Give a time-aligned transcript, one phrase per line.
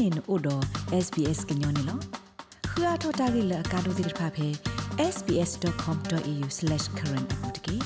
[0.00, 0.62] နေနို့တော့
[1.04, 1.98] SBS ကညောနေလော
[2.70, 4.48] ခရထတာဂိလကာဒိုဒီဖာဖေ
[5.14, 7.76] sbs.com.au/current အပူတကေ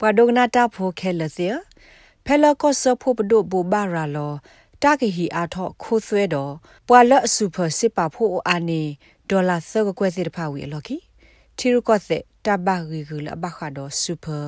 [0.00, 1.48] ပဒုကနာတာဖိုခဲလစီ
[2.24, 4.32] ဖဲလကောဆဖိုပဒိုဘူဘာရာလော
[4.82, 6.52] တာဂီဟီအာထောခိုးဆွဲတော့
[6.88, 8.82] ပွာလအဆူဖစစ်ပါဖို့အာနေ
[9.30, 10.96] ဒေါ်လာဆောကကွဲစီတဖာဝီအလော်ကီ
[11.56, 14.38] ထီရကော့သက်တဘဂီဂူလဘခါဒိုဆူပါ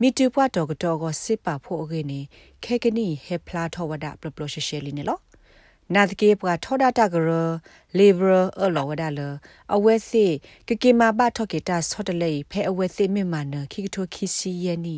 [0.00, 2.20] မီတူပွားတော့ကတော့ကစစ်ပါဖို့အခေနေ
[2.64, 5.20] ခဲကနီဟေဖလာထောဝဒပလပလရှရှဲလီနေလော
[5.92, 7.30] နာတကေပွားထောဒတာကရ
[7.98, 9.20] လေဘရအလောဝဒါလ
[9.74, 10.26] အဝဲစီ
[10.68, 14.96] ကကေမာဘထောကေတာဆော့တလေဖဲအဝဲစီမြမနခိကထိုခိစီယနီ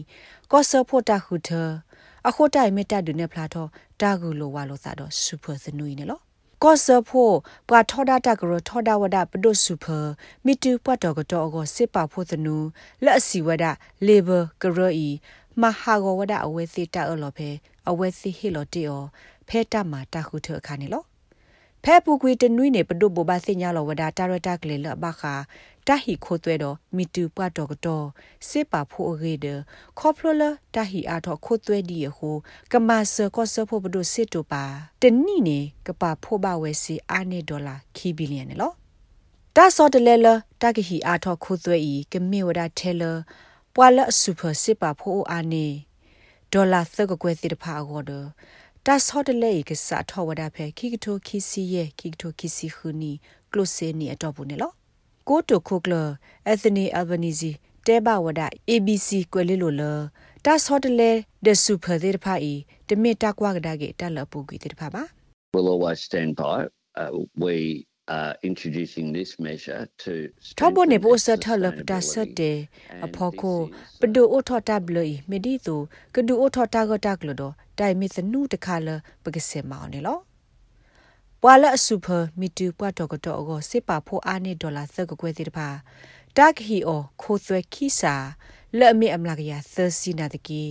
[0.51, 1.51] ကောဆဖို့တာခုထ
[2.29, 3.67] အခုတိုင်မတဒုနေဖလာထော
[4.01, 6.21] တာဂူလိုဝါလိုသာတော့ဆူပါစနွီနေလော
[6.63, 7.35] ကောဆဖို့
[7.69, 9.87] ပကထောဒတာကရထောဒဝဒပဒုစုဖ
[10.45, 12.57] မီတူပတ်တော်ကတော့ကိုစစ်ပါဖို့သနူ
[13.05, 13.65] လက်အစီဝဒ
[14.07, 15.11] လေဘာကရအီ
[15.63, 17.49] မဟာဂဝဒအဝဲစီတာအလောဖဲ
[17.89, 19.05] အဝဲစီဟီလိုတီအော
[19.49, 21.05] ဖဲတမာတခုထအခါနေလော
[21.85, 25.35] ဖဲပူကွေတနွိနေပဒုဘဘစညာလောဝဒတာရတာကလေလဘခာ
[25.87, 28.07] တဟီခိုသွဲတော့မီတူပတ်တော်ကတော့
[28.49, 29.59] စစ်ပါဖို့အရေးတဲ့
[29.99, 30.43] ခေါပလလ
[30.75, 32.31] တဟီအားတော့ခိုသွဲဒီယဟု
[32.73, 34.65] ကမဆကောဆဖို့ဘဒုစစ်တူပါ
[35.03, 38.75] တနိနေကပါဖို့ဘဝဲစီအာနေဒေါ်လာခီဘီလီယံနော်
[39.57, 40.27] တာစောတလဲလ
[40.63, 43.03] တကဟီအားတော့ခိုသွဲဤကမေဝဒထဲလ
[43.75, 45.67] ပွာလစူပါစစ်ပါဖို့အာနေ
[46.53, 48.13] ဒေါ်လာသကကွဲစီတဖာအော်ဒ
[48.89, 53.13] တာစောတလဲကစားထောဝဒဖဲခိကတိုခိစီရဲ့ခိကတိုခိစီခူနီ
[53.53, 54.73] ကလုစေနီအတော့ဘူးနေလော
[55.29, 55.95] ကိုတိုခိုကလ
[56.47, 57.51] အက်သနီအယ်ဘနီဇီ
[57.87, 59.83] တဲဘဝဒ ABC ကွယ်လေးလိုလ
[60.45, 61.11] တာဆော့တလေ
[61.45, 62.55] ဒဆူဖသေးတဖာဤ
[62.89, 65.03] တမစ်တကွာကဒါကေတလပူကွေတဖာပါ
[65.53, 66.57] We'll always stand by
[67.01, 67.11] uh,
[67.43, 67.55] we
[68.09, 70.13] uh introducing this measure to
[70.59, 72.57] ထဘနေပိုစထလပတာစတဲ့
[73.05, 73.59] အဖော်ကို
[74.01, 75.77] ပဒူအိုထော်တဘလီမီဒီတူ
[76.15, 77.43] ကဒူအိုထော်တာဂတာကလဒ
[77.79, 78.89] တိုင်မီစနုတခါလ
[79.25, 80.19] ပကစေမောင်းနေလော
[81.43, 82.07] ပွာလအဆူဖ
[82.41, 85.69] မီတူပွားတော့ကတော့ကိုစစ်ပါဖို့အားနေဒေါ်လာသက်ကကွဲသေးတပါ
[86.37, 88.15] တက်ဟီအိုခိုသွဲခိစာ
[88.79, 90.63] လက်အမေအမလာကရသစီနာတကီ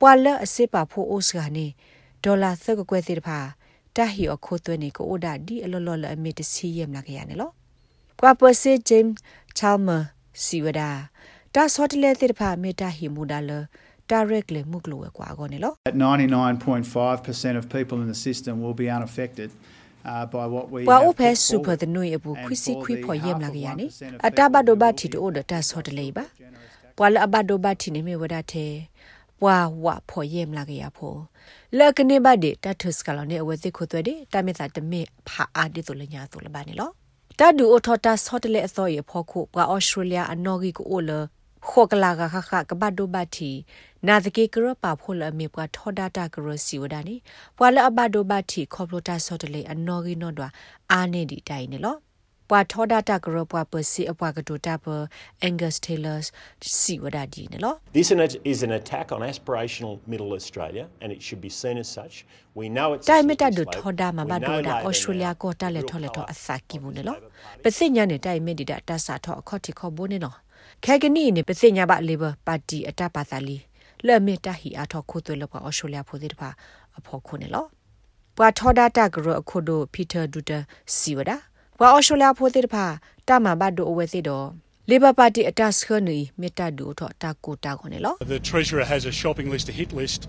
[0.00, 1.66] ပွာလအစစ်ပါဖို့အိုစကနေ
[2.24, 3.40] ဒေါ်လာသက်ကကွဲသေးတပါ
[3.96, 7.50] တက်ဟီအိုခိုသွဲနေကိုအိုဒါဒီအလောလောလအမေတစီရမလာကရနေလော
[8.20, 9.08] ကွာပစေဂျင်း
[9.58, 9.98] ချာလ်မာ
[10.44, 10.90] စီဝဒါ
[11.54, 13.50] တာဆော့တလေသေးတပါမေတာဟီမူဒါလ
[14.12, 19.50] directly မှုကလောကွာကောနေလော At 99.5% of people in the system will be unaffected
[20.10, 21.80] uh, by what we ပွာ have အိုဖဲ put ဆူပါ forward.
[21.82, 26.24] တနွေအပူ And ခွစီ for ခွေ the ဖော်ရက် half လာ of ကရနေ1% of အတဘဒိုဘတီတိုဒတာဆော့တလေပါ
[26.98, 28.14] ပွာလအဘဒိုဘတီနေမေ
[29.44, 31.18] ဝဒတဲ့ပွာဝဖော်ရက်လာကရဖို့
[31.78, 36.90] လကနေဘဒေတထစကလောနေအဝဲသိခုသွဲတဲ့တမေသာတမေဖာအာဒီတိုလညာတိုလဘာနေလော
[37.38, 41.10] တဒူအိုထော်တာဆော့တလေအစောရဖော်ခုပွာအော်စတြေးလျအနော်ဂီကိုအိုလ
[41.68, 43.50] ခေါကလာကခခကဘဒိုဘတီ
[44.06, 47.16] နာတကေကရပါဖိုလအမေပွာထောဒတာကရစီဝဒနီ
[47.56, 50.48] ပွာလအဘဒိုဘတီခေါပလိုတာဆော့တလေအနော်ဂီနော်ဒွာ
[50.92, 51.96] အာနေဒီတိုင်နေလော
[52.51, 54.85] ပွာထောဒတာကရပွာပစီအပွာကတိုတာပ
[55.47, 56.27] Angus Taylor's
[56.79, 58.07] စီဝဒဒီနေလော This
[58.51, 62.15] is an attack on aspirational Middle Australia, and it should be seen as such.
[62.59, 63.73] We know it's တို a င်မတ slippery ဒ slope.
[63.75, 67.61] ထောဒါမဘ We ဒို know ဒါ Labor ဩစတြေးလျ now ကိုတက်လက် real ထောလက်ထော power အစာကီဘူးနေလော Labor Party.
[67.63, 70.35] ပစိညာနေတိုင်မဒီဒါတဆာထောအခေါတိခေါဘိုးနေနော်
[70.85, 73.57] ခဲကနီနေပစိညာဘ Labor Party အတပါသာလီ
[74.07, 76.49] လဲ့မေတဟီအထောခုသွဲလောကဩစတြေးလျဖိုဒီတပါ
[76.97, 77.65] အဖို့ခုနေလော
[78.37, 80.59] ပွာထောဒါတာကရအခုဒိုပီတာဒူတာ
[80.95, 81.37] စီဝဒါ
[81.84, 82.86] ပွာဩစတြေးလျဖိုဒီတပါ
[83.28, 84.46] တမဘဒိုအဝဲစီတော့
[84.90, 90.20] Labor Party အတစခနီမေတဒူထောတာကိုတာခွန်နေလော The Treasurer has a shopping list, a hit list,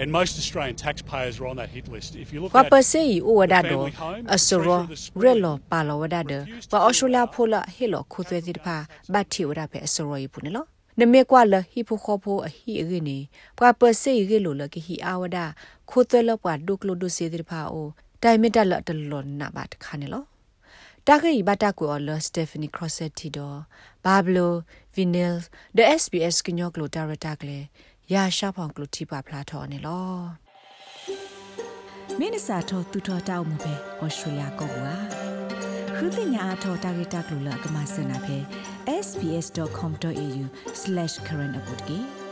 [0.00, 2.10] and most Australian taxpayers are on that hit list.
[2.24, 6.32] If you look က at ပစေဤဥဝဒဒ family home, အစရ Treasurer of the Spring ရလောပါလောဝဒဒ
[6.72, 8.76] ပအော်ရှိုလာဖိုလာဟီလောခုသွဲစီတဖာ
[9.12, 10.64] ဘတ်တီဝဒဖဲအစရဤပုန်လော
[11.00, 13.18] နမေကွာလဟီဖိုခေါဖိုအဟီအဂိနေ
[13.58, 15.38] ပပစေဤလိုလကဟီအာဝဒ
[15.90, 17.88] ခုသွဲလောပွားဒုကလိုဒုစေတိတဖာအို
[18.22, 20.24] တိုင်မတလတလောနာဘတ်ခါနေလော
[21.08, 23.52] တခိဘတာကိုလစတေဖနီခရဆက်တီဒို
[24.04, 24.52] ဘာဘလို
[24.94, 25.32] ဗီနယ်
[25.76, 27.58] ဒ SBS ကညောကလိုဒါရတာကလေ
[28.12, 30.06] ရာရှာဖောင်ကလိုတီပါဖလာထော်နေလော
[32.18, 33.74] မင်းစာထောတူထောတောက်မှုပဲ
[34.04, 34.92] ဩစတြေးလျကောကွာ
[35.96, 38.36] ခရစ်ညာအထောတာဂီတာကလူလကမစနာပဲ
[39.06, 42.25] sbs.com.au/current update